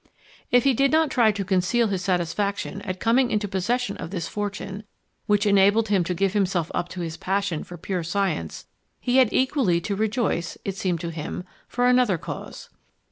[0.49, 4.27] If he did not try to conceal his satisfaction at coming into possession of this
[4.27, 4.83] fortune,
[5.27, 8.65] which enabled him to give himself up to his passion for pure science,
[8.99, 12.71] he had equally to rejoice, it seemed to him, for another cause.